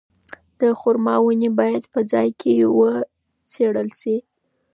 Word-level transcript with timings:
د 0.59 0.61
خورما 0.79 1.15
ونې 1.23 1.49
باید 1.59 1.83
په 1.93 1.99
ځای 2.11 2.29
کې 2.39 2.53
وڅېړل 2.77 3.89
شي. 3.99 4.15